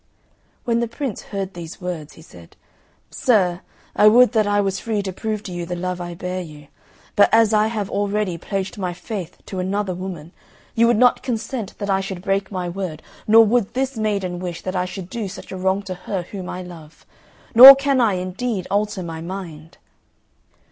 [0.65, 2.57] When the Prince heard these words, he said,
[3.11, 3.61] "Sir,
[3.95, 6.69] I would that I was free to prove to you the love I bear you.
[7.15, 10.31] But as I have already pledged my faith to another woman,
[10.73, 14.63] you would not consent that I should break my word, nor would this maiden wish
[14.63, 17.05] that I should do such a wrong to her whom I love;
[17.53, 19.77] nor can I, indeed, alter my mind!"